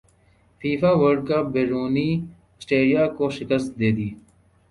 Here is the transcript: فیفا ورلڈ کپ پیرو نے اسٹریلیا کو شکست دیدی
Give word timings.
فیفا 0.61 0.91
ورلڈ 1.01 1.21
کپ 1.27 1.45
پیرو 1.53 1.83
نے 1.95 2.07
اسٹریلیا 2.59 3.03
کو 3.17 3.25
شکست 3.37 3.69
دیدی 3.79 4.09